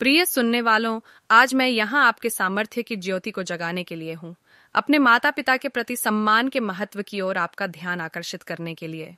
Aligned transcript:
प्रिय 0.00 0.24
सुनने 0.24 0.60
वालों, 0.60 1.00
आज 1.30 1.54
मैं 1.54 1.68
यहाँ 1.68 2.06
आपके 2.06 2.30
सामर्थ्य 2.30 2.82
की 2.82 2.96
ज्योति 2.96 3.30
को 3.30 3.42
जगाने 3.42 3.84
के 3.84 3.96
लिए 3.96 4.14
हूँ। 4.14 4.36
अपने 4.74 4.98
माता 4.98 5.30
पिता 5.30 5.56
के 5.56 5.68
प्रति 5.68 5.96
सम्मान 5.96 6.48
के 6.48 6.60
महत्व 6.60 7.02
की 7.02 7.20
ओर 7.20 7.36
आपका 7.36 7.66
ध्यान 7.66 8.00
आकर्षित 8.00 8.42
करने 8.42 8.74
के 8.74 8.86
लिए। 8.86 9.16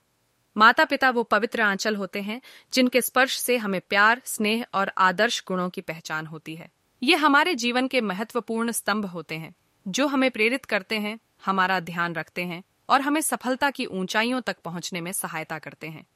माता 0.56 0.84
पिता 0.84 1.10
वो 1.10 1.22
पवित्र 1.22 1.60
आंचल 1.60 1.96
होते 1.96 2.20
हैं, 2.20 2.42
जिनके 2.72 3.00
स्पर्श 3.00 3.38
से 3.38 3.56
हमें 3.56 3.80
प्यार, 3.88 4.22
स्नेह 4.24 4.66
और 4.74 4.92
आदर्श 4.98 5.44
गुणों 5.46 5.70
की 5.70 5.80
पहचान 5.80 6.26
होती 6.26 6.56
है। 6.56 6.70
ये 7.02 7.16
हमारे 7.16 7.54
जीवन 7.54 7.88
के 7.88 8.00
महत्वपूर्ण 8.00 8.72
स्तंभ 8.72 9.06
होते 9.06 9.34
हैं, 9.34 9.54
जो 9.88 10.06
हमें 10.06 10.30
प्रेरित 10.30 10.64
करते 10.64 10.98
हैं, 10.98 11.18
हमारा 11.46 11.80
ध्यान 11.80 12.14
रखते 12.14 12.42
हैं 12.42 12.62
और 12.88 13.00
हमें 13.00 13.20
सफलता 13.20 13.70
की 13.70 13.86
ऊंचाइयों 13.86 14.40
तक 14.40 14.56
पहुँचने 14.64 15.00
में 15.00 15.12
सहायता 15.12 15.58
करते 15.58 15.86
हैं। 15.86 16.06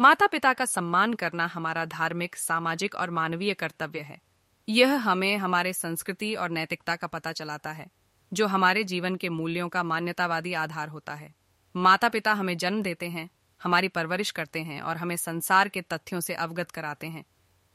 माता 0.00 0.26
पिता 0.26 0.52
का 0.52 0.64
सम्मान 0.64 1.14
करना 1.14 1.46
हमारा 1.46 1.84
धार्मिक, 1.84 2.36
सामाजिक 2.36 2.94
और 2.94 3.10
मानवीय 3.10 3.54
कर्तव्य 3.54 4.00
है। 4.00 4.20
यह 4.68 4.94
हमें 4.94 5.36
हमारे 5.36 5.72
संस्कृति 5.72 6.34
और 6.34 6.50
नैतिकता 6.50 6.96
का 6.96 7.06
पता 7.06 7.32
चलाता 7.32 7.72
है, 7.72 7.86
जो 8.32 8.46
हमारे 8.46 8.84
जीवन 8.84 9.16
के 9.16 9.28
मूल्यों 9.28 9.68
का 9.68 9.82
मान्यतावादी 9.82 10.52
आधार 10.52 10.88
होता 10.88 11.14
है। 11.14 11.34
माता 11.76 12.08
पिता 12.08 12.32
हमें 12.32 12.56
जन्म 12.56 12.82
देते 12.82 13.08
हैं, 13.08 13.30
हमारी 13.62 13.88
परवरिश 13.88 14.30
करते 14.30 14.62
हैं 14.62 14.82
और 14.82 14.96
हमें 14.96 15.16
संसार 15.16 15.68
के 15.68 15.80
तथ्यों 15.80 16.20
से 16.20 16.34
अवगत 16.34 16.70
कराते 16.70 17.06
हैं। 17.06 17.24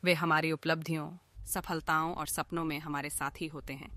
वे 0.04 0.14
हमारी 0.14 0.52
उपलब्धियों, 0.52 1.18
सफलताओं 1.46 2.14
और 2.14 2.28
सपनों 2.28 2.64
में 2.64 2.80
हमारे 2.80 3.10
साथी 3.10 3.48
होते 3.48 3.74
हैं। 3.74 3.92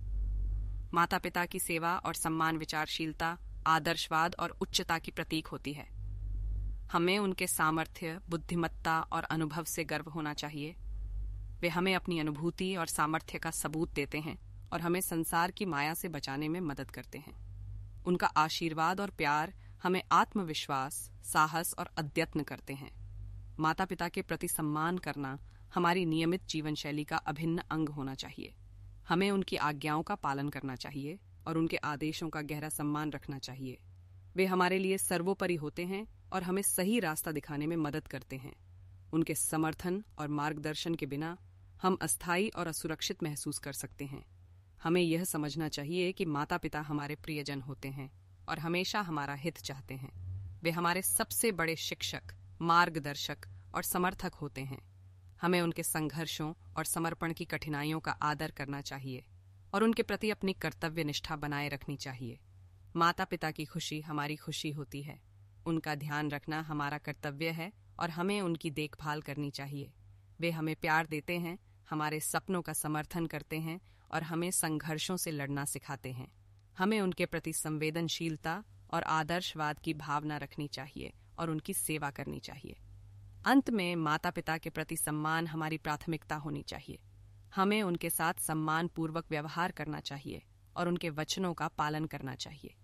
माता 0.95 1.19
पिता 1.19 1.47
की 1.47 1.59
सेवा 1.59 1.97
और 1.97 2.15
सम्मान 2.15 2.57
विचारशीलता, 2.57 3.39
आदर्शवाद 3.67 4.37
और 4.39 4.51
उच्चता 4.51 4.99
की 4.99 5.11
प्रतीक 5.11 5.47
होती 5.47 5.73
है। 5.73 5.94
हमें 6.93 7.19
उनके 7.19 7.47
सामर्थ्य, 7.47 8.21
बुद्धिमत्ता 8.29 9.01
और 9.01 9.23
अनुभव 9.23 9.65
से 9.65 9.85
गर्व 9.85 10.11
होना 10.11 10.35
चाहिए। 10.35 10.77
वे 11.61 11.69
हमें 11.69 11.95
अपनी 11.95 12.19
अनुभूति 12.19 12.77
और 12.77 12.87
सामर्थ्य 12.87 13.39
का 13.39 13.51
सबूत 13.51 13.93
देते 13.93 14.19
हैं 14.19 14.69
और 14.73 14.81
हमें 14.81 15.01
संसार 15.01 15.51
की 15.51 15.65
माया 15.65 15.95
से 15.95 16.09
बचाने 16.09 16.49
में 16.49 16.61
मदद 16.61 16.91
करते 16.91 17.19
हैं। 17.19 17.45
उनका 18.05 18.27
आशीर्वाद 18.27 19.01
और 19.01 19.11
प्यार 19.11 19.55
हमें 19.83 20.03
आत्मविश्वास, 20.13 21.11
साहस 21.25 21.75
और 21.79 21.91
अद्यत्न 21.99 22.43
करते 22.43 22.75
हैं। 22.75 22.91
माता 23.59 23.85
पिता 23.85 24.09
के 24.09 24.23
प्रति 24.23 24.49
सम्मान 24.49 24.99
करना 24.99 25.39
हमारी 25.75 26.07
नियमित 26.07 26.47
जीवन 26.47 26.75
शैली 26.75 27.05
का 27.05 27.17
अभिन्न 27.17 27.63
अंग 27.71 27.89
होना 27.89 28.15
चाहिए। 28.15 28.55
हमें 29.09 29.31
उनकी 29.31 29.57
आज्ञाओं 29.57 30.03
का 30.03 30.15
पालन 30.15 30.49
करना 30.49 30.77
चाहिए 30.77 31.19
और 31.47 31.59
उनके 31.59 31.77
आदेशों 31.77 32.29
का 32.29 32.41
गहरा 32.41 32.69
सम्मान 32.69 33.13
रखना 33.13 33.39
चाहिए। 33.39 33.79
वे 34.37 34.47
हमारे 34.47 34.79
लिए 34.79 34.99
सर्वोपरि 34.99 35.55
होते 35.55 35.85
हैं 35.85 36.07
और 36.33 36.43
हमें 36.43 36.63
सही 36.63 37.01
रास्ता 37.01 37.33
दिखाने 37.33 37.67
में 37.67 37.77
मदद 37.77 38.09
करते 38.09 38.37
हैं। 38.37 38.55
उनके 39.13 39.35
समर्थन 39.35 40.05
और 40.19 40.29
मार्गदर्शन 40.29 40.95
के 40.95 41.07
बिना 41.07 41.39
हम 41.83 41.99
अस्थायी 42.03 42.49
और 42.49 42.67
असुरक्षित 42.67 43.23
महसूस 43.23 43.59
कर 43.59 43.73
सकते 43.73 44.05
हैं। 44.05 44.25
हमें 44.83 45.03
यह 45.03 45.25
समझना 45.25 45.69
चाहिए 45.69 46.13
कि 46.13 46.25
माता 46.25 46.57
पिता 46.57 46.81
हमारे 46.81 47.15
प्रियजन 47.15 47.61
होते 47.61 47.89
हैं 47.89 48.13
और 48.49 48.59
हमेशा 48.59 49.01
हमारा 49.01 49.35
हित 49.35 49.59
चाहते 49.59 49.95
हैं। 49.95 50.25
वे 50.63 50.71
हमारे 50.71 51.03
सबसे 51.03 51.53
बड़े 51.53 51.77
शिक्षक, 51.77 52.23
मार्गदर्शक 52.63 53.39
और 53.75 53.83
समर्थक 53.83 54.35
होते 54.35 54.61
हैं। 54.61 54.83
हमें 55.43 55.61
उनके 55.61 55.83
संघर्षों 55.83 56.55
और 56.77 56.85
समर्पण 56.85 57.33
की 57.33 57.45
कठिनाइयों 57.45 58.01
का 58.01 58.13
आदर 58.13 58.51
करना 58.51 58.81
चाहिए 58.81 59.25
और 59.75 59.85
उनके 59.85 60.03
प्रति 60.03 60.31
अपनी 60.31 60.53
कर्तव्य 60.53 61.05
निष्ठा 61.05 61.37
बनाए 61.37 61.69
रखनी 61.69 61.97
चाहिए। 61.97 62.39
माता 62.97 63.25
पिता 63.25 63.51
की 63.51 63.65
खुशी 63.65 64.01
हमारी 64.01 64.37
खुशी 64.37 64.71
होती 64.71 65.03
है। 65.03 65.34
उनका 65.67 65.95
ध्यान 65.95 66.31
रखना 66.31 66.61
हमारा 66.61 66.99
कर्तव्य 66.99 67.51
है 67.51 67.73
और 68.01 68.11
हमें 68.11 68.41
उनकी 68.41 68.71
देखभाल 68.71 69.23
करनी 69.23 69.51
चाहिए। 69.51 69.93
वे 70.41 70.51
हमें 70.51 70.77
प्यार 70.77 71.07
देते 71.07 71.39
हैं, 71.39 71.59
हमारे 71.91 72.21
सपनों 72.21 72.63
का 72.63 72.73
समर्थन 72.73 73.27
करते 73.27 73.59
हैं 73.59 73.81
और 74.11 74.23
हमें 74.23 74.51
संघर्षों 74.51 75.17
से 75.17 75.31
लड़ना 75.31 75.65
सिखाते 75.65 76.13
हैं। 76.13 76.33
हमें 76.79 77.01
उनके 77.01 77.27
प्रति 77.27 77.53
संवेदनशीलता 77.53 78.65
और 78.91 79.03
आदर्शवाद 79.03 79.79
की 79.79 79.95
भावना 79.95 80.37
रखनी 80.37 80.69
चाहिए 80.69 81.13
और 81.39 81.51
उनकी 81.51 81.75
सेवा 81.75 82.11
करनी 82.11 82.41
चाहिए। 82.41 82.77
अंत 83.47 83.71
में 83.71 83.97
माता 83.97 84.31
पिता 84.31 84.59
के 84.59 84.71
प्रति 84.71 84.97
सम्मान 84.97 85.47
हमारी 85.47 85.79
प्राथमिकता 85.79 86.37
होनी 86.37 86.63
चाहिए। 86.63 86.99
हमें 87.55 87.83
उनके 87.83 88.11
साथ 88.11 88.35
सम्मान 88.35 88.89
पूर्वक 88.89 89.25
व्यवहार 89.31 89.73
करना 89.73 90.01
चाहिए 90.01 90.43
और 90.77 90.89
उनके 90.89 91.11
वचनों 91.11 91.55
का 91.55 91.69
पालन 91.69 92.05
करना 92.05 92.35
चाहिए। 92.35 92.75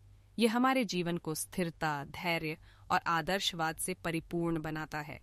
ये 0.41 0.47
हमारे 0.47 0.85
जीवन 0.85 1.17
को 1.17 1.35
स्थिरता, 1.35 2.05
धैर्य 2.05 2.57
और 2.91 3.01
आदर्शवाद 3.07 3.77
से 3.77 3.95
परिपूर्ण 3.95 4.61
बनाता 4.63 4.99
है। 4.99 5.19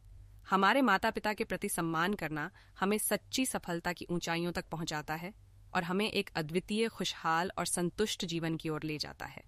हमारे 0.49 0.81
माता 0.81 1.09
पिता 1.11 1.33
के 1.33 1.43
प्रति 1.43 1.69
सम्मान 1.69 2.13
करना 2.13 2.49
हमें 2.79 2.97
सच्ची 2.97 3.45
सफलता 3.45 3.93
की 3.93 4.05
ऊंचाइयों 4.09 4.51
तक 4.51 4.65
पहुंचाता 4.71 5.15
है 5.15 5.33
और 5.73 5.83
हमें 5.83 6.09
एक 6.11 6.29
अद्वितीय, 6.35 6.87
खुशहाल 6.87 7.51
और 7.57 7.65
संतुष्ट 7.65 8.25
जीवन 8.25 8.55
की 8.55 8.69
ओर 8.69 8.83
ले 8.83 8.97
जाता 8.97 9.25
है। 9.25 9.43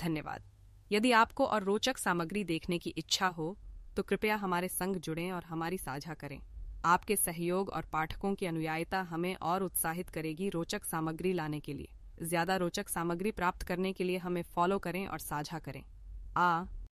धन्यवाद। 0.00 0.44
यदि 0.92 1.12
आपको 1.12 1.46
और 1.46 1.62
रोचक 1.62 1.98
सामग्री 1.98 2.44
देखने 2.44 2.78
की 2.78 2.90
इच्छा 2.90 3.26
हो 3.28 3.56
तो 3.96 4.02
कृपया 4.02 4.36
हमारे 4.36 4.68
संग 4.68 4.96
जुड़ें 4.96 5.30
और 5.32 5.44
हमारी 5.44 5.78
साझा 5.78 6.14
करें। 6.14 6.40
आपके 6.84 7.16
सहयोग 7.16 7.68
और 7.68 7.90
पाठकों 7.92 8.34
की 8.34 8.46
अनुयायिता 8.46 9.02
हमें 9.02 9.34
और 9.34 9.62
उत्साहित 9.62 10.08
करेगी 10.08 10.48
रोचक 10.48 10.84
सामग्री 10.84 11.32
लाने 11.32 11.60
के 11.60 11.72
लिए। 11.72 11.88
ज़्यादा 12.22 12.56
रोचक 12.56 12.88
सामग्री 12.88 13.30
प्राप्त 13.32 13.62
करने 13.62 13.92
के 13.92 14.04
लिए 14.04 14.18
हमें 14.18 14.42
फॉलो 14.54 14.78
करें 14.78 15.06
और 15.06 15.18
साझा 15.18 15.58
करें। 15.58 15.82
आ 16.36 16.64